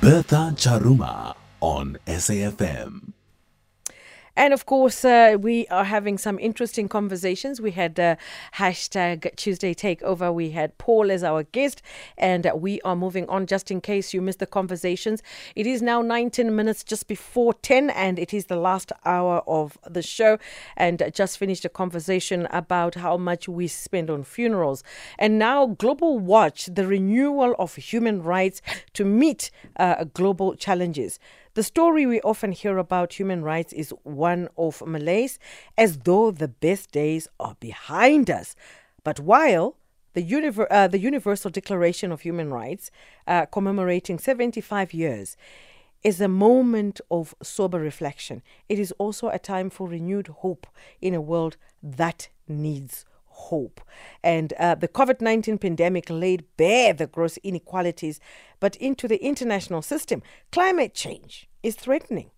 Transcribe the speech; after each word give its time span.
Bertha 0.00 0.54
Charuma 0.54 1.34
on 1.60 1.98
SAFM. 2.06 3.17
And 4.38 4.54
of 4.54 4.66
course, 4.66 5.04
uh, 5.04 5.36
we 5.36 5.66
are 5.66 5.82
having 5.82 6.16
some 6.16 6.38
interesting 6.38 6.88
conversations. 6.88 7.60
We 7.60 7.72
had 7.72 7.98
uh, 7.98 8.14
hashtag 8.54 9.34
Tuesday 9.34 9.74
Takeover. 9.74 10.32
We 10.32 10.50
had 10.50 10.78
Paul 10.78 11.10
as 11.10 11.24
our 11.24 11.42
guest, 11.42 11.82
and 12.16 12.48
we 12.54 12.80
are 12.82 12.94
moving 12.94 13.28
on 13.28 13.48
just 13.48 13.72
in 13.72 13.80
case 13.80 14.14
you 14.14 14.22
missed 14.22 14.38
the 14.38 14.46
conversations. 14.46 15.24
It 15.56 15.66
is 15.66 15.82
now 15.82 16.02
19 16.02 16.54
minutes 16.54 16.84
just 16.84 17.08
before 17.08 17.52
10, 17.52 17.90
and 17.90 18.16
it 18.16 18.32
is 18.32 18.44
the 18.44 18.54
last 18.54 18.92
hour 19.04 19.42
of 19.48 19.76
the 19.84 20.02
show. 20.02 20.38
And 20.76 21.02
just 21.12 21.36
finished 21.36 21.64
a 21.64 21.68
conversation 21.68 22.46
about 22.52 22.94
how 22.94 23.16
much 23.16 23.48
we 23.48 23.66
spend 23.66 24.08
on 24.08 24.22
funerals. 24.22 24.84
And 25.18 25.40
now, 25.40 25.66
Global 25.66 26.16
Watch, 26.16 26.66
the 26.66 26.86
renewal 26.86 27.56
of 27.58 27.74
human 27.74 28.22
rights 28.22 28.62
to 28.92 29.04
meet 29.04 29.50
uh, 29.80 30.04
global 30.04 30.54
challenges. 30.54 31.18
The 31.58 31.64
story 31.64 32.06
we 32.06 32.20
often 32.20 32.52
hear 32.52 32.78
about 32.78 33.14
human 33.14 33.42
rights 33.42 33.72
is 33.72 33.92
one 34.04 34.48
of 34.56 34.80
malaise, 34.86 35.40
as 35.76 35.98
though 35.98 36.30
the 36.30 36.46
best 36.46 36.92
days 36.92 37.26
are 37.40 37.56
behind 37.58 38.30
us. 38.30 38.54
But 39.02 39.18
while 39.18 39.74
the, 40.12 40.22
univer- 40.22 40.68
uh, 40.70 40.86
the 40.86 41.00
Universal 41.00 41.50
Declaration 41.50 42.12
of 42.12 42.20
Human 42.20 42.52
Rights, 42.52 42.92
uh, 43.26 43.46
commemorating 43.46 44.20
75 44.20 44.94
years, 44.94 45.36
is 46.04 46.20
a 46.20 46.28
moment 46.28 47.00
of 47.10 47.34
sober 47.42 47.80
reflection. 47.80 48.40
It 48.68 48.78
is 48.78 48.92
also 48.92 49.28
a 49.28 49.40
time 49.40 49.68
for 49.68 49.88
renewed 49.88 50.28
hope 50.28 50.68
in 51.00 51.12
a 51.12 51.20
world 51.20 51.56
that 51.82 52.28
needs 52.46 53.04
hope. 53.38 53.80
And 54.22 54.52
uh, 54.54 54.74
the 54.74 54.88
COVID 54.88 55.20
19 55.20 55.58
pandemic 55.58 56.10
laid 56.10 56.44
bare 56.56 56.92
the 56.92 57.06
gross 57.06 57.38
inequalities, 57.38 58.20
but 58.60 58.76
into 58.76 59.08
the 59.08 59.22
international 59.24 59.82
system, 59.82 60.22
climate 60.52 60.94
change 60.94 61.48
is 61.62 61.76
threatening. 61.76 62.30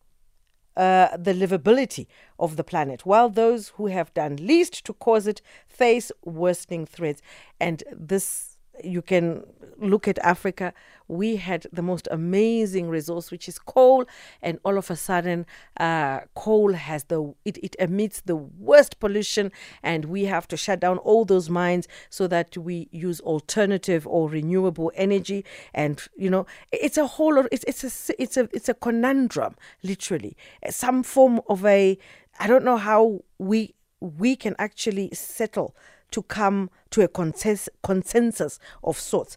Uh, 0.77 1.15
the 1.17 1.35
livability 1.35 2.07
of 2.39 2.57
the 2.57 2.65
planet, 2.65 3.05
while 3.05 3.29
those 3.29 3.71
who 3.71 3.89
have 3.89 4.15
done 4.15 4.37
least 4.37 4.85
to 4.87 4.93
cause 4.95 5.27
it 5.27 5.43
face 5.67 6.13
worsening 6.25 6.87
threats. 6.87 7.21
And 7.59 7.83
this 7.93 8.50
you 8.85 9.03
can 9.03 9.45
look 9.81 10.07
at 10.07 10.19
Africa. 10.19 10.73
We 11.09 11.37
had 11.37 11.67
the 11.73 11.83
most 11.83 12.07
amazing 12.11 12.89
resource, 12.89 13.31
which 13.31 13.49
is 13.49 13.59
coal, 13.59 14.05
and 14.43 14.59
all 14.65 14.79
of 14.79 14.91
a 14.91 14.97
sudden, 14.97 15.47
uh, 15.79 16.21
coal 16.35 16.75
has 16.75 17.05
the 17.05 17.35
it, 17.45 17.59
it 17.59 17.75
emits 17.79 18.21
the 18.21 18.37
worst 18.37 19.01
pollution, 19.01 19.51
and 19.83 20.05
we 20.05 20.25
have 20.27 20.47
to 20.49 20.57
shut 20.57 20.81
down 20.81 20.99
all 20.99 21.25
those 21.25 21.51
mines 21.51 21.89
so 22.11 22.27
that 22.29 22.57
we 22.57 22.89
use 22.93 23.21
alternative 23.21 24.07
or 24.07 24.29
renewable 24.29 24.93
energy. 24.95 25.45
And 25.75 26.01
you 26.17 26.31
know, 26.31 26.47
it's 26.73 26.97
a 26.97 27.07
whole 27.07 27.39
it's 27.51 27.65
it's 27.65 28.11
a 28.11 28.23
it's 28.23 28.37
a 28.37 28.49
it's 28.53 28.69
a 28.69 28.75
conundrum, 28.75 29.57
literally, 29.83 30.37
some 30.69 31.03
form 31.03 31.41
of 31.49 31.65
a 31.65 31.99
I 32.39 32.47
don't 32.47 32.65
know 32.65 32.77
how 32.77 33.25
we 33.39 33.75
we 34.01 34.37
can 34.37 34.55
actually 34.59 35.11
settle 35.13 35.75
to 36.13 36.23
come 36.23 36.71
to 36.91 37.03
a 37.03 37.09
consensus 37.09 38.59
of 38.83 38.99
sorts. 38.99 39.37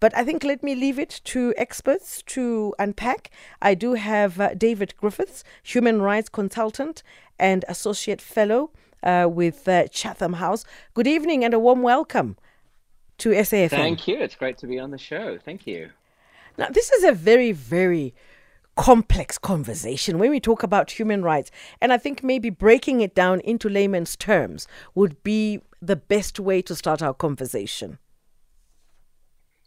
But 0.00 0.16
I 0.16 0.24
think 0.24 0.42
let 0.44 0.62
me 0.62 0.74
leave 0.74 0.98
it 0.98 1.20
to 1.24 1.52
experts 1.58 2.22
to 2.22 2.74
unpack. 2.78 3.30
I 3.60 3.74
do 3.74 3.94
have 3.94 4.40
uh, 4.40 4.54
David 4.54 4.94
Griffiths, 4.96 5.44
human 5.62 6.00
rights 6.00 6.30
consultant 6.30 7.02
and 7.38 7.66
associate 7.68 8.22
fellow 8.22 8.70
uh, 9.02 9.28
with 9.30 9.68
uh, 9.68 9.88
Chatham 9.88 10.34
House. 10.34 10.64
Good 10.94 11.06
evening 11.06 11.44
and 11.44 11.52
a 11.52 11.58
warm 11.58 11.82
welcome 11.82 12.36
to 13.18 13.30
SAFM. 13.30 13.70
Thank 13.70 14.08
you. 14.08 14.16
It's 14.16 14.34
great 14.34 14.56
to 14.58 14.66
be 14.66 14.78
on 14.78 14.90
the 14.90 14.98
show. 14.98 15.38
Thank 15.44 15.66
you. 15.66 15.90
Now, 16.56 16.68
this 16.70 16.90
is 16.90 17.04
a 17.04 17.12
very, 17.12 17.52
very 17.52 18.14
complex 18.76 19.36
conversation 19.36 20.18
when 20.18 20.30
we 20.30 20.40
talk 20.40 20.62
about 20.62 20.92
human 20.92 21.22
rights. 21.22 21.50
And 21.82 21.92
I 21.92 21.98
think 21.98 22.22
maybe 22.24 22.48
breaking 22.48 23.02
it 23.02 23.14
down 23.14 23.40
into 23.40 23.68
layman's 23.68 24.16
terms 24.16 24.66
would 24.94 25.22
be 25.22 25.60
the 25.80 25.96
best 25.96 26.38
way 26.38 26.62
to 26.62 26.74
start 26.74 27.02
our 27.02 27.14
conversation? 27.14 27.98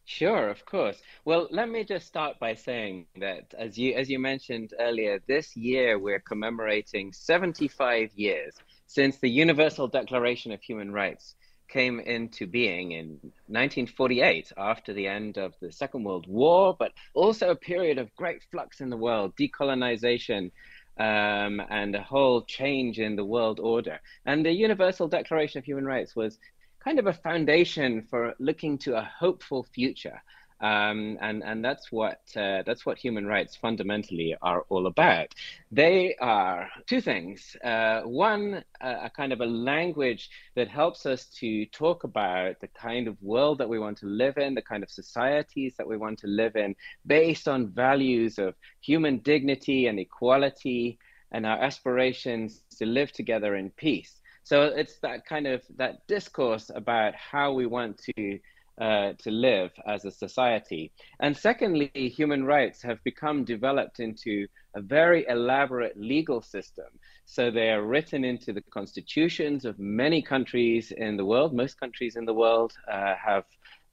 Sure, 0.06 0.50
of 0.50 0.66
course. 0.66 1.02
Well, 1.24 1.48
let 1.50 1.70
me 1.70 1.86
just 1.86 2.06
start 2.06 2.38
by 2.38 2.56
saying 2.56 3.08
that 3.20 3.54
as 3.58 3.78
you 3.78 3.94
as 3.94 4.10
you 4.10 4.20
mentioned 4.20 4.74
earlier, 4.80 5.22
this 5.28 5.56
year 5.56 5.98
we're 5.98 6.20
commemorating 6.20 7.14
75 7.14 8.12
years 8.14 8.54
since 8.86 9.18
the 9.18 9.30
Universal 9.30 9.88
Declaration 9.88 10.52
of 10.52 10.62
Human 10.62 10.92
Rights 10.92 11.36
came 11.70 12.00
into 12.02 12.46
being 12.46 12.92
in 12.92 13.08
1948 13.48 14.52
after 14.58 14.94
the 14.94 15.08
end 15.08 15.38
of 15.38 15.54
the 15.62 15.72
Second 15.72 16.04
World 16.04 16.28
War, 16.28 16.76
but 16.78 16.92
also 17.16 17.50
a 17.50 17.56
period 17.56 17.98
of 17.98 18.16
great 18.16 18.44
flux 18.52 18.82
in 18.82 18.90
the 18.90 18.98
world, 18.98 19.34
decolonization, 19.38 20.52
um, 20.98 21.62
and 21.70 21.96
a 21.96 22.02
whole 22.02 22.44
change 22.44 23.00
in 23.00 23.16
the 23.16 23.26
world 23.26 23.60
order. 23.60 24.00
And 24.26 24.46
the 24.46 24.52
Universal 24.52 25.08
Declaration 25.08 25.60
of 25.60 25.66
Human 25.66 25.86
Rights 25.86 26.16
was 26.16 26.38
kind 26.84 27.00
of 27.00 27.08
a 27.08 27.14
foundation 27.14 28.04
for 28.10 28.34
looking 28.40 28.78
to 28.80 28.98
a 28.98 29.12
hopeful 29.20 29.64
future. 29.64 30.22
Um, 30.64 31.18
and 31.20 31.44
and 31.44 31.64
that's 31.64 31.92
what 31.92 32.22
uh, 32.38 32.64
that's 32.66 32.86
what 32.86 32.98
human 32.98 33.28
rights 33.28 33.54
fundamentally 33.54 34.34
are 34.42 34.62
all 34.70 34.88
about. 34.88 35.36
They 35.74 36.16
are 36.22 36.70
two 36.88 37.02
things. 37.02 37.58
Uh, 37.62 38.04
one, 38.04 38.64
a 38.80 39.10
kind 39.10 39.34
of 39.34 39.42
a 39.42 39.46
language 39.46 40.30
that 40.56 40.70
helps 40.70 41.06
us 41.06 41.26
to 41.42 41.66
talk 41.66 42.06
about 42.06 42.62
the 42.62 42.70
kind 42.70 43.10
of 43.10 43.22
world 43.22 43.58
that 43.58 43.68
we 43.68 43.78
want 43.78 43.98
to 43.98 44.06
live 44.06 44.38
in, 44.38 44.56
the 44.56 44.62
kind 44.62 44.84
of 44.84 44.90
societies 44.90 45.74
that 45.78 45.88
we 45.88 45.98
want 45.98 46.20
to 46.20 46.28
live 46.28 46.56
in, 46.56 46.78
based 47.06 47.50
on 47.50 47.68
values 47.68 48.40
of 48.40 48.56
human 48.80 49.18
dignity 49.18 49.88
and 49.88 50.00
equality, 50.00 50.98
and 51.34 51.46
our 51.46 51.62
aspirations 51.62 52.62
to 52.78 52.86
live 52.86 53.12
together 53.12 53.58
in 53.58 53.70
peace. 53.72 54.22
So 54.46 54.64
it's 54.64 55.00
that 55.00 55.26
kind 55.26 55.48
of 55.48 55.62
that 55.76 56.08
discourse 56.08 56.72
about 56.74 57.16
how 57.16 57.52
we 57.52 57.66
want 57.66 58.02
to 58.16 58.40
uh, 58.80 59.14
to 59.20 59.32
live 59.32 59.72
as 59.88 60.06
a 60.06 60.12
society. 60.12 60.92
And 61.20 61.36
secondly, 61.36 61.92
human 61.94 62.44
rights 62.44 62.82
have 62.82 63.04
become 63.04 63.44
developed 63.44 64.00
into 64.00 64.48
a 64.76 64.82
very 64.82 65.26
elaborate 65.28 65.96
legal 65.98 66.42
system. 66.42 66.88
So 67.26 67.52
they 67.52 67.70
are 67.70 67.84
written 67.84 68.24
into 68.24 68.54
the 68.54 68.62
constitutions 68.62 69.66
of 69.66 69.78
many 69.80 70.22
countries 70.22 70.92
in 70.92 71.18
the 71.18 71.26
world. 71.26 71.54
Most 71.54 71.80
countries 71.80 72.16
in 72.16 72.26
the 72.26 72.34
world 72.34 72.74
uh, 72.92 73.16
have 73.16 73.46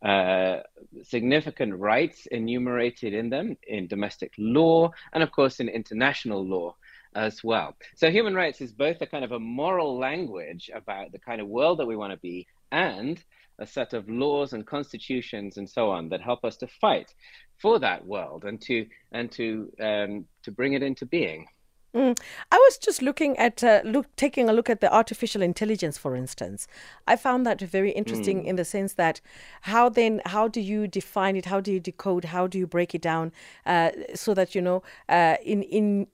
uh, 0.02 0.62
significant 1.02 1.78
rights 1.78 2.26
enumerated 2.26 3.12
in 3.12 3.28
them 3.28 3.56
in 3.68 3.86
domestic 3.86 4.32
law 4.38 4.90
and, 5.12 5.22
of 5.22 5.30
course, 5.30 5.60
in 5.60 5.68
international 5.68 6.42
law 6.46 6.74
as 7.14 7.44
well. 7.44 7.76
So 7.96 8.10
human 8.10 8.34
rights 8.34 8.60
is 8.60 8.72
both 8.72 9.00
a 9.00 9.06
kind 9.06 9.24
of 9.24 9.32
a 9.32 9.38
moral 9.38 9.98
language 9.98 10.70
about 10.74 11.12
the 11.12 11.18
kind 11.18 11.40
of 11.40 11.48
world 11.48 11.78
that 11.80 11.86
we 11.86 11.96
want 11.96 12.12
to 12.12 12.18
be 12.18 12.46
and 12.72 13.22
a 13.60 13.66
set 13.66 13.92
of 13.92 14.08
laws 14.08 14.52
and 14.52 14.66
constitutions 14.66 15.56
and 15.58 15.68
so 15.68 15.90
on 15.90 16.08
that 16.08 16.20
help 16.20 16.44
us 16.44 16.56
to 16.56 16.66
fight 16.66 17.14
for 17.58 17.78
that 17.78 18.06
world 18.06 18.44
and 18.44 18.60
to 18.62 18.86
and 19.12 19.30
to 19.32 19.70
um, 19.80 20.24
to 20.42 20.50
bring 20.50 20.72
it 20.72 20.82
into 20.82 21.06
being. 21.06 21.46
Mm. 21.94 22.16
I 22.52 22.56
was 22.56 22.78
just 22.78 23.02
looking 23.02 23.36
at 23.36 23.64
uh, 23.64 23.80
look 23.84 24.06
taking 24.14 24.48
a 24.48 24.52
look 24.52 24.70
at 24.70 24.80
the 24.80 24.92
artificial 24.94 25.42
intelligence, 25.42 25.98
for 25.98 26.14
instance. 26.14 26.68
I 27.06 27.16
found 27.16 27.44
that 27.46 27.60
very 27.60 27.90
interesting 27.90 28.44
mm. 28.44 28.46
in 28.46 28.56
the 28.56 28.64
sense 28.64 28.94
that 28.94 29.20
how 29.62 29.88
then 29.88 30.22
how 30.26 30.46
do 30.46 30.60
you 30.60 30.86
define 30.86 31.36
it? 31.36 31.46
How 31.46 31.60
do 31.60 31.72
you 31.72 31.80
decode? 31.80 32.26
How 32.26 32.46
do 32.46 32.58
you 32.58 32.66
break 32.66 32.94
it 32.94 33.02
down 33.02 33.32
uh, 33.66 33.90
so 34.14 34.34
that 34.34 34.54
you 34.54 34.62
know 34.62 34.82
uh, 35.08 35.36
in 35.44 35.62
in 35.64 36.06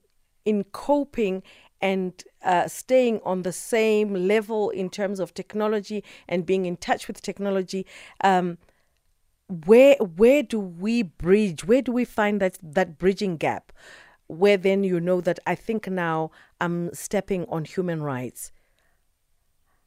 in 0.45 0.63
coping 0.71 1.43
and 1.81 2.23
uh, 2.43 2.67
staying 2.67 3.19
on 3.23 3.43
the 3.43 3.51
same 3.51 4.13
level 4.13 4.69
in 4.69 4.89
terms 4.89 5.19
of 5.19 5.33
technology 5.33 6.03
and 6.27 6.45
being 6.45 6.65
in 6.65 6.77
touch 6.77 7.07
with 7.07 7.21
technology. 7.21 7.85
Um, 8.23 8.57
where 9.65 9.95
where 9.95 10.43
do 10.43 10.59
we 10.59 11.03
bridge? 11.03 11.63
Where 11.65 11.81
do 11.81 11.91
we 11.91 12.05
find 12.05 12.41
that 12.41 12.57
that 12.61 12.97
bridging 12.97 13.37
gap? 13.37 13.71
Where 14.27 14.57
then 14.57 14.83
you 14.83 14.99
know 14.99 15.21
that 15.21 15.39
I 15.47 15.55
think 15.55 15.87
now 15.87 16.31
I'm 16.59 16.93
stepping 16.93 17.45
on 17.47 17.65
human 17.65 18.01
rights. 18.03 18.51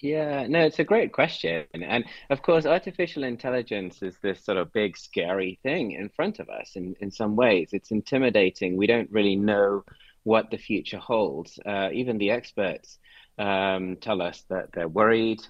Yeah, 0.00 0.46
no, 0.48 0.60
it's 0.64 0.78
a 0.78 0.84
great 0.84 1.12
question. 1.12 1.66
And 1.74 2.04
of 2.30 2.40
course, 2.42 2.64
artificial 2.64 3.22
intelligence 3.22 4.02
is 4.02 4.16
this 4.22 4.42
sort 4.42 4.56
of 4.56 4.72
big, 4.72 4.96
scary 4.96 5.58
thing 5.62 5.92
in 5.92 6.08
front 6.08 6.38
of 6.38 6.48
us 6.48 6.72
in, 6.74 6.96
in 7.00 7.10
some 7.10 7.36
ways. 7.36 7.70
It's 7.72 7.90
intimidating. 7.90 8.76
We 8.76 8.86
don't 8.86 9.10
really 9.10 9.36
know 9.36 9.84
what 10.24 10.50
the 10.50 10.58
future 10.58 10.98
holds. 10.98 11.58
Uh, 11.64 11.90
even 11.92 12.18
the 12.18 12.30
experts 12.30 12.98
um, 13.38 13.96
tell 14.00 14.20
us 14.20 14.44
that 14.50 14.70
they're 14.72 14.88
worried, 14.88 15.40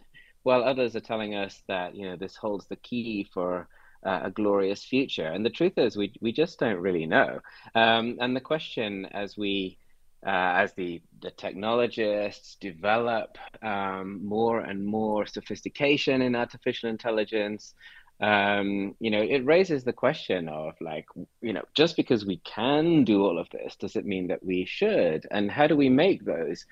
while 0.42 0.62
others 0.62 0.96
are 0.96 1.00
telling 1.00 1.34
us 1.34 1.62
that 1.68 1.94
you 1.94 2.08
know 2.08 2.16
this 2.16 2.36
holds 2.36 2.66
the 2.66 2.76
key 2.76 3.28
for 3.32 3.68
uh, 4.06 4.20
a 4.24 4.30
glorious 4.30 4.84
future. 4.84 5.26
And 5.26 5.44
the 5.44 5.50
truth 5.50 5.76
is, 5.76 5.96
we 5.96 6.12
we 6.20 6.32
just 6.32 6.58
don't 6.58 6.80
really 6.80 7.06
know. 7.06 7.40
Um, 7.74 8.18
and 8.20 8.34
the 8.34 8.40
question, 8.40 9.06
as 9.06 9.36
we 9.36 9.78
uh, 10.26 10.52
as 10.64 10.74
the, 10.74 11.00
the 11.22 11.30
technologists 11.30 12.56
develop 12.60 13.38
um, 13.62 14.24
more 14.24 14.60
and 14.60 14.84
more 14.84 15.26
sophistication 15.26 16.20
in 16.20 16.36
artificial 16.36 16.90
intelligence, 16.90 17.74
um, 18.20 18.94
you 19.00 19.10
know, 19.10 19.22
it 19.22 19.46
raises 19.46 19.84
the 19.84 19.94
question 19.94 20.48
of 20.48 20.74
like, 20.80 21.06
you 21.40 21.54
know, 21.54 21.64
just 21.74 21.96
because 21.96 22.26
we 22.26 22.36
can 22.38 23.04
do 23.04 23.24
all 23.24 23.38
of 23.38 23.48
this, 23.50 23.76
does 23.76 23.96
it 23.96 24.04
mean 24.04 24.28
that 24.28 24.44
we 24.44 24.66
should? 24.66 25.26
And 25.30 25.50
how 25.50 25.66
do 25.66 25.76
we 25.76 25.88
make 25.88 26.24
those 26.24 26.66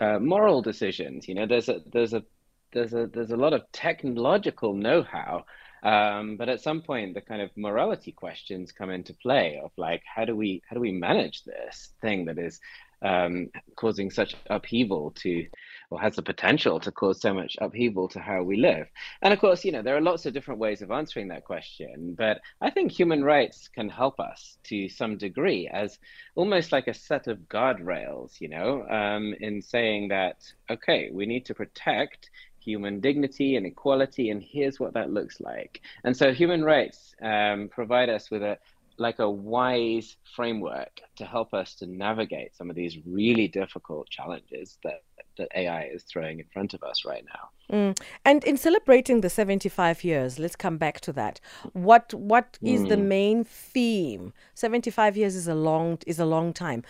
uh, 0.00 0.18
moral 0.18 0.60
decisions? 0.60 1.28
You 1.28 1.36
know, 1.36 1.46
there's 1.46 1.68
a 1.68 1.80
there's 1.92 2.14
a 2.14 2.24
there's 2.72 2.94
a 2.94 3.06
there's 3.06 3.30
a 3.30 3.36
lot 3.36 3.52
of 3.52 3.62
technological 3.70 4.74
know-how, 4.74 5.44
um, 5.84 6.36
but 6.36 6.48
at 6.48 6.62
some 6.62 6.82
point 6.82 7.14
the 7.14 7.20
kind 7.20 7.42
of 7.42 7.50
morality 7.56 8.10
questions 8.10 8.72
come 8.72 8.90
into 8.90 9.14
play 9.14 9.60
of 9.62 9.70
like, 9.76 10.02
how 10.04 10.24
do 10.24 10.34
we 10.34 10.62
how 10.68 10.74
do 10.74 10.80
we 10.80 10.92
manage 10.92 11.44
this 11.44 11.92
thing 12.00 12.24
that 12.24 12.38
is 12.38 12.60
um, 13.02 13.48
causing 13.76 14.10
such 14.10 14.34
upheaval 14.50 15.12
to, 15.22 15.46
or 15.90 16.00
has 16.00 16.16
the 16.16 16.22
potential 16.22 16.80
to 16.80 16.92
cause 16.92 17.20
so 17.20 17.32
much 17.32 17.56
upheaval 17.60 18.08
to 18.08 18.20
how 18.20 18.42
we 18.42 18.56
live. 18.56 18.86
And 19.22 19.32
of 19.32 19.40
course, 19.40 19.64
you 19.64 19.72
know, 19.72 19.82
there 19.82 19.96
are 19.96 20.00
lots 20.00 20.26
of 20.26 20.34
different 20.34 20.60
ways 20.60 20.82
of 20.82 20.90
answering 20.90 21.28
that 21.28 21.44
question, 21.44 22.14
but 22.16 22.40
I 22.60 22.70
think 22.70 22.92
human 22.92 23.24
rights 23.24 23.68
can 23.68 23.88
help 23.88 24.20
us 24.20 24.58
to 24.64 24.88
some 24.88 25.16
degree 25.16 25.68
as 25.72 25.98
almost 26.34 26.72
like 26.72 26.88
a 26.88 26.94
set 26.94 27.26
of 27.26 27.48
guardrails, 27.48 28.40
you 28.40 28.48
know, 28.48 28.86
um, 28.88 29.34
in 29.40 29.62
saying 29.62 30.08
that, 30.08 30.42
okay, 30.70 31.10
we 31.12 31.26
need 31.26 31.46
to 31.46 31.54
protect 31.54 32.30
human 32.60 33.00
dignity 33.00 33.56
and 33.56 33.64
equality, 33.64 34.28
and 34.30 34.42
here's 34.42 34.78
what 34.78 34.92
that 34.92 35.10
looks 35.10 35.40
like. 35.40 35.80
And 36.04 36.14
so 36.14 36.32
human 36.32 36.62
rights 36.62 37.14
um, 37.22 37.68
provide 37.72 38.10
us 38.10 38.30
with 38.30 38.42
a, 38.42 38.58
like 38.98 39.18
a 39.18 39.30
wise 39.30 40.16
framework 40.34 41.00
to 41.16 41.24
help 41.24 41.54
us 41.54 41.74
to 41.76 41.86
navigate 41.86 42.56
some 42.56 42.68
of 42.68 42.76
these 42.76 42.98
really 43.06 43.48
difficult 43.48 44.08
challenges 44.08 44.78
that 44.84 45.02
that 45.38 45.48
AI 45.54 45.84
is 45.84 46.02
throwing 46.02 46.40
in 46.40 46.46
front 46.52 46.74
of 46.74 46.82
us 46.82 47.04
right 47.04 47.24
now. 47.32 47.76
Mm. 47.76 48.00
And 48.24 48.42
in 48.44 48.56
celebrating 48.56 49.20
the 49.20 49.30
75 49.30 50.02
years, 50.02 50.38
let's 50.38 50.56
come 50.56 50.78
back 50.78 51.00
to 51.02 51.12
that. 51.12 51.40
What 51.72 52.12
what 52.12 52.58
is 52.60 52.82
mm. 52.82 52.88
the 52.88 52.96
main 52.96 53.44
theme? 53.44 54.32
75 54.54 55.16
years 55.16 55.36
is 55.36 55.48
a 55.48 55.54
long 55.54 55.98
is 56.06 56.18
a 56.18 56.26
long 56.26 56.52
time. 56.52 56.82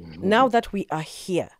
Mm-hmm. 0.00 0.28
Now 0.28 0.48
that 0.48 0.72
we 0.72 0.86
are 0.90 1.02
here, 1.02 1.50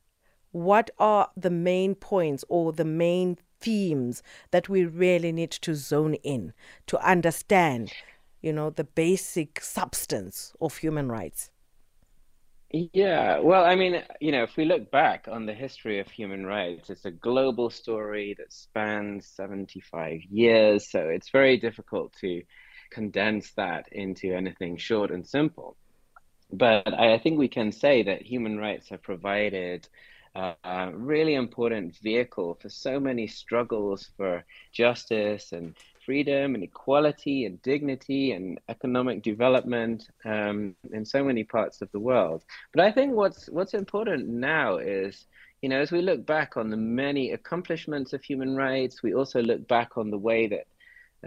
what 0.53 0.91
are 0.99 1.31
the 1.37 1.51
main 1.51 1.95
points 1.95 2.45
or 2.49 2.73
the 2.73 2.85
main 2.85 3.39
themes 3.61 4.23
that 4.53 4.69
we 4.69 4.85
really 4.85 5.33
need 5.33 5.51
to 5.51 5.75
zone 5.75 6.15
in 6.15 6.53
to 6.87 6.99
understand 7.05 7.93
you 8.41 8.53
know, 8.53 8.71
the 8.71 8.85
basic 8.85 9.61
substance 9.61 10.55
of 10.61 10.77
human 10.79 11.11
rights? 11.11 11.51
Yeah, 12.71 13.39
well, 13.39 13.65
I 13.65 13.77
mean, 13.77 14.03
you 14.21 14.31
know, 14.31 14.43
if 14.43 14.57
we 14.59 14.67
look 14.67 14.91
back 14.91 15.27
on 15.27 15.47
the 15.47 15.55
history 15.55 16.01
of 16.01 16.11
human 16.11 16.45
rights, 16.45 16.91
it's 16.91 17.07
a 17.07 17.11
global 17.11 17.71
story 17.71 18.35
that 18.39 18.53
spans 18.53 19.27
75 19.27 20.21
years. 20.31 20.91
So 20.91 21.09
it's 21.09 21.31
very 21.31 21.57
difficult 21.57 22.13
to 22.21 22.43
condense 22.91 23.53
that 23.55 23.87
into 23.93 24.35
anything 24.35 24.77
short 24.77 25.11
and 25.11 25.27
simple. 25.27 25.79
But 26.53 26.93
I 26.93 27.19
think 27.19 27.39
we 27.39 27.49
can 27.49 27.73
say 27.73 28.03
that 28.03 28.23
human 28.23 28.59
rights 28.59 28.91
have 28.91 29.03
provided 29.03 29.89
uh, 30.35 30.55
a 30.63 30.93
really 30.95 31.35
important 31.35 31.97
vehicle 32.03 32.55
for 32.61 32.69
so 32.69 33.01
many 33.01 33.27
struggles 33.27 34.11
for 34.17 34.45
justice 34.73 35.53
and 35.53 35.75
freedom 36.09 36.55
and 36.55 36.65
equality 36.65 37.45
and 37.45 37.61
dignity 37.61 38.33
and 38.33 38.59
economic 38.71 39.23
development 39.23 40.09
um, 40.25 40.75
in 40.91 41.05
so 41.05 41.23
many 41.23 41.45
parts 41.45 41.83
of 41.83 41.93
the 41.93 42.01
world. 42.01 42.43
But 42.73 42.83
I 42.83 42.91
think 42.93 43.13
what's 43.13 43.47
what's 43.51 43.75
important 43.75 44.27
now 44.27 44.79
is, 44.79 45.27
you 45.61 45.69
know, 45.69 45.79
as 45.79 45.93
we 45.93 46.01
look 46.01 46.25
back 46.25 46.57
on 46.57 46.71
the 46.71 46.79
many 46.79 47.33
accomplishments 47.33 48.15
of 48.15 48.23
human 48.23 48.57
rights, 48.57 49.03
we 49.03 49.13
also 49.13 49.43
look 49.43 49.69
back 49.69 49.99
on 49.99 50.11
the 50.11 50.17
way 50.17 50.49
that 50.55 50.67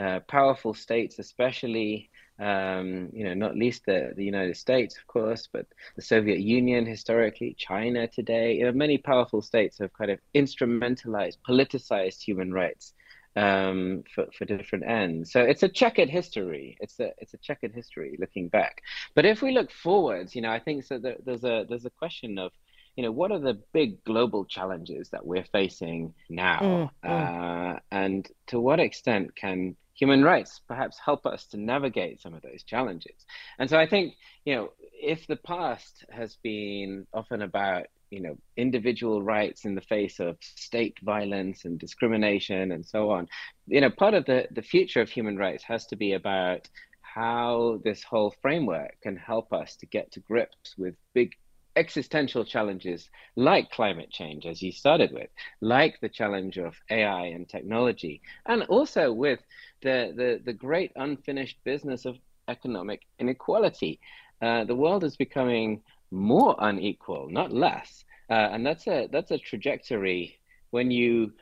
uh, 0.04 0.20
powerful 0.22 0.74
states, 0.74 1.20
especially 1.20 2.10
um, 2.40 3.10
you 3.14 3.24
know, 3.24 3.36
not 3.36 3.56
least 3.56 3.86
the, 3.86 4.14
the 4.16 4.26
United 4.26 4.58
States, 4.58 4.98
of 4.98 5.06
course, 5.06 5.48
but 5.54 5.68
the 5.96 6.02
Soviet 6.02 6.40
Union 6.40 6.88
historically, 6.88 7.56
China 7.56 8.08
today, 8.08 8.56
you 8.56 8.66
know, 8.66 8.72
many 8.72 8.98
powerful 8.98 9.44
states 9.44 9.78
have 9.78 9.94
kind 9.94 10.10
of 10.10 10.18
instrumentalized, 10.34 11.38
politicized 11.48 12.20
human 12.24 12.52
rights 12.52 12.96
um, 13.36 14.04
for, 14.14 14.28
for 14.38 14.46
different 14.46 14.86
ends. 14.88 15.32
So 15.32 15.42
it's 15.42 15.64
a 15.64 15.70
checkered 15.70 16.10
history. 16.10 16.78
It's 16.80 17.00
a 17.00 17.12
it's 17.18 17.34
a 17.34 17.38
checkered 17.38 17.74
history 17.74 18.18
looking 18.20 18.50
back. 18.50 18.82
But 19.16 19.26
if 19.26 19.42
we 19.42 19.52
look 19.52 19.72
forwards, 19.72 20.36
you 20.36 20.42
know, 20.42 20.52
I 20.52 20.60
think 20.60 20.84
so 20.84 21.00
that 21.00 21.26
there's 21.26 21.44
a 21.44 21.66
there's 21.68 21.86
a 21.86 21.90
question 21.92 22.38
of 22.38 22.52
you 22.96 23.04
know 23.04 23.12
what 23.12 23.32
are 23.32 23.40
the 23.40 23.60
big 23.74 24.04
global 24.04 24.46
challenges 24.46 25.10
that 25.10 25.26
we're 25.26 25.46
facing 25.46 26.14
now, 26.30 26.92
mm, 27.04 27.10
mm. 27.10 27.76
Uh, 27.76 27.80
and 27.92 28.28
to 28.48 28.60
what 28.60 28.80
extent 28.80 29.36
can 29.36 29.76
human 29.94 30.24
rights 30.24 30.62
perhaps 30.68 30.98
help 31.04 31.26
us 31.26 31.46
to 31.48 31.58
navigate 31.58 32.22
some 32.22 32.34
of 32.34 32.42
those 32.42 32.64
challenges? 32.64 33.26
And 33.60 33.70
so 33.70 33.78
I 33.78 33.88
think 33.88 34.16
you 34.44 34.56
know 34.56 34.70
if 34.80 35.26
the 35.28 35.38
past 35.38 36.06
has 36.10 36.38
been 36.44 37.08
often 37.14 37.42
about 37.42 37.88
you 38.12 38.22
know 38.22 38.38
individual 38.58 39.22
rights 39.24 39.66
in 39.66 39.74
the 39.76 39.82
face 39.82 40.20
of 40.20 40.38
state 40.42 40.98
violence 41.02 41.66
and 41.66 41.80
discrimination 41.80 42.72
and 42.72 42.86
so 42.86 43.10
on. 43.10 43.28
You 43.68 43.82
know 43.82 43.90
part 43.90 44.14
of 44.14 44.26
the 44.26 44.48
the 44.52 44.62
future 44.62 45.02
of 45.02 45.10
human 45.10 45.38
rights 45.38 45.64
has 45.64 45.86
to 45.88 45.96
be 45.96 46.14
about 46.14 46.70
how 47.02 47.82
this 47.84 48.04
whole 48.04 48.34
framework 48.42 48.96
can 49.02 49.18
help 49.18 49.52
us 49.52 49.76
to 49.78 49.86
get 49.86 50.12
to 50.14 50.20
grips 50.22 50.76
with 50.78 50.96
big 51.14 51.32
existential 51.78 52.44
challenges 52.44 53.10
like 53.38 53.72
climate 53.72 54.12
change 54.12 54.46
as 54.46 54.62
you 54.62 54.74
started 54.74 55.10
with 55.14 55.30
like 55.62 55.98
the 56.02 56.10
challenge 56.10 56.58
of 56.58 56.76
ai 56.90 57.28
and 57.28 57.48
technology 57.48 58.22
and 58.46 58.64
also 58.64 59.14
with 59.14 59.40
the 59.82 60.12
the, 60.18 60.42
the 60.44 60.52
great 60.54 60.92
unfinished 60.98 61.58
business 61.64 62.06
of 62.06 62.18
economic 62.48 63.02
inequality. 63.20 64.00
Uh, 64.42 64.64
the 64.66 64.76
world 64.76 65.04
is 65.04 65.16
becoming 65.16 65.82
more 66.12 66.56
unequal, 66.60 67.30
not 67.30 67.52
less. 67.52 68.04
Uh, 68.30 68.50
and 68.52 68.66
that's 68.66 68.88
a 68.88 69.08
that's 69.12 69.32
a 69.32 69.38
trajectory 69.38 70.40
when 70.70 70.92
you 70.92 71.34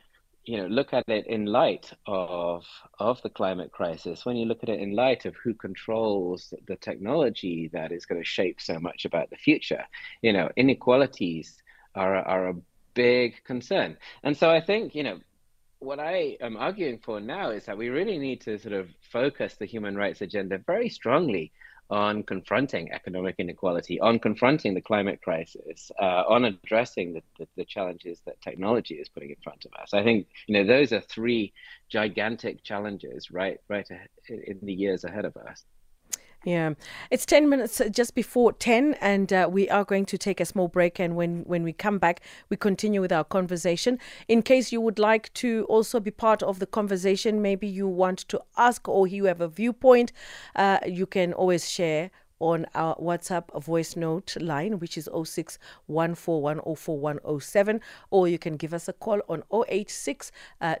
you 0.44 0.56
know 0.56 0.66
look 0.66 0.92
at 0.92 1.08
it 1.08 1.26
in 1.26 1.44
light 1.46 1.92
of 2.06 2.64
of 2.98 3.20
the 3.22 3.28
climate 3.28 3.70
crisis 3.70 4.24
when 4.24 4.36
you 4.36 4.46
look 4.46 4.62
at 4.62 4.68
it 4.68 4.80
in 4.80 4.96
light 4.96 5.24
of 5.26 5.36
who 5.36 5.52
controls 5.54 6.52
the 6.66 6.76
technology 6.76 7.68
that 7.72 7.92
is 7.92 8.06
going 8.06 8.20
to 8.20 8.26
shape 8.26 8.60
so 8.60 8.80
much 8.80 9.04
about 9.04 9.28
the 9.30 9.36
future 9.36 9.84
you 10.22 10.32
know 10.32 10.48
inequalities 10.56 11.58
are 11.94 12.16
are 12.16 12.48
a 12.48 12.54
big 12.94 13.34
concern 13.44 13.96
and 14.22 14.36
so 14.36 14.50
i 14.50 14.60
think 14.60 14.94
you 14.94 15.02
know 15.02 15.20
what 15.78 16.00
i 16.00 16.36
am 16.40 16.56
arguing 16.56 16.98
for 16.98 17.20
now 17.20 17.50
is 17.50 17.66
that 17.66 17.76
we 17.76 17.88
really 17.88 18.18
need 18.18 18.40
to 18.40 18.58
sort 18.58 18.74
of 18.74 18.88
focus 19.12 19.56
the 19.56 19.66
human 19.66 19.94
rights 19.94 20.22
agenda 20.22 20.58
very 20.66 20.88
strongly 20.88 21.52
on 21.90 22.22
confronting 22.22 22.92
economic 22.92 23.34
inequality, 23.38 24.00
on 24.00 24.18
confronting 24.18 24.74
the 24.74 24.80
climate 24.80 25.20
crisis, 25.22 25.90
uh, 26.00 26.22
on 26.28 26.44
addressing 26.44 27.12
the, 27.12 27.22
the, 27.38 27.48
the, 27.56 27.64
challenges 27.64 28.20
that 28.26 28.40
technology 28.40 28.94
is 28.94 29.08
putting 29.08 29.30
in 29.30 29.36
front 29.42 29.64
of 29.64 29.72
us. 29.80 29.92
I 29.92 30.02
think 30.02 30.26
you 30.46 30.54
know 30.54 30.64
those 30.64 30.92
are 30.92 31.00
three 31.00 31.52
gigantic 31.90 32.62
challenges 32.62 33.30
right 33.30 33.58
right 33.68 33.86
in 34.28 34.58
the 34.62 34.72
years 34.72 35.04
ahead 35.04 35.24
of 35.24 35.36
us. 35.36 35.64
Yeah, 36.42 36.72
it's 37.10 37.26
10 37.26 37.50
minutes 37.50 37.82
uh, 37.82 37.90
just 37.90 38.14
before 38.14 38.54
10, 38.54 38.94
and 39.02 39.30
uh, 39.30 39.46
we 39.52 39.68
are 39.68 39.84
going 39.84 40.06
to 40.06 40.16
take 40.16 40.40
a 40.40 40.46
small 40.46 40.68
break. 40.68 40.98
And 40.98 41.14
when, 41.14 41.42
when 41.44 41.62
we 41.62 41.74
come 41.74 41.98
back, 41.98 42.22
we 42.48 42.56
continue 42.56 43.02
with 43.02 43.12
our 43.12 43.24
conversation. 43.24 43.98
In 44.26 44.40
case 44.40 44.72
you 44.72 44.80
would 44.80 44.98
like 44.98 45.30
to 45.34 45.66
also 45.68 46.00
be 46.00 46.10
part 46.10 46.42
of 46.42 46.58
the 46.58 46.66
conversation, 46.66 47.42
maybe 47.42 47.66
you 47.66 47.86
want 47.86 48.20
to 48.28 48.40
ask 48.56 48.88
or 48.88 49.06
you 49.06 49.24
have 49.24 49.42
a 49.42 49.48
viewpoint, 49.48 50.12
uh, 50.56 50.78
you 50.86 51.04
can 51.04 51.34
always 51.34 51.68
share 51.68 52.10
on 52.40 52.66
our 52.74 52.96
WhatsApp 52.96 53.62
voice 53.62 53.94
note 53.94 54.36
line, 54.40 54.80
which 54.80 54.98
is 54.98 55.08
0614104107, 55.12 57.80
or 58.10 58.26
you 58.26 58.38
can 58.38 58.56
give 58.56 58.74
us 58.74 58.88
a 58.88 58.92
call 58.92 59.20
on 59.28 59.44
086 59.68 60.32
uh, 60.60 60.74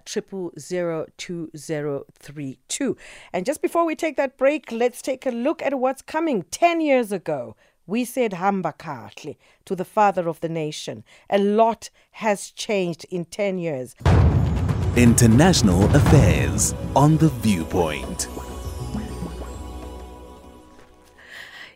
And 3.32 3.46
just 3.46 3.62
before 3.62 3.84
we 3.84 3.94
take 3.94 4.16
that 4.16 4.36
break, 4.36 4.72
let's 4.72 5.02
take 5.02 5.26
a 5.26 5.30
look 5.30 5.62
at 5.62 5.78
what's 5.78 6.02
coming 6.02 6.42
10 6.50 6.80
years 6.80 7.12
ago. 7.12 7.54
We 7.86 8.04
said 8.04 8.34
Hamba 8.34 8.74
Kahle 8.78 9.36
to 9.64 9.74
the 9.74 9.84
father 9.84 10.28
of 10.28 10.40
the 10.40 10.48
nation. 10.48 11.04
A 11.28 11.38
lot 11.38 11.90
has 12.12 12.50
changed 12.50 13.04
in 13.10 13.24
10 13.24 13.58
years. 13.58 13.94
International 14.96 15.84
Affairs 15.94 16.74
on 16.94 17.16
The 17.16 17.28
Viewpoint. 17.28 18.49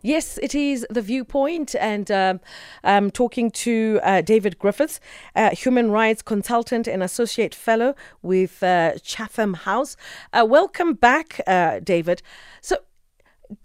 Yes, 0.04 0.38
it 0.42 0.54
is 0.54 0.86
the 0.90 1.00
viewpoint, 1.00 1.74
and 1.80 2.10
um, 2.10 2.40
I'm 2.84 3.10
talking 3.10 3.50
to 3.52 4.00
uh, 4.02 4.20
David 4.20 4.58
Griffiths, 4.58 5.00
uh, 5.34 5.52
human 5.52 5.90
rights 5.90 6.20
consultant 6.20 6.86
and 6.86 7.02
associate 7.02 7.54
fellow 7.54 7.94
with 8.20 8.62
uh, 8.62 8.98
Chatham 9.02 9.54
House. 9.54 9.96
Uh, 10.34 10.44
welcome 10.46 10.92
back, 10.92 11.40
uh, 11.46 11.80
David. 11.80 12.20
So, 12.60 12.76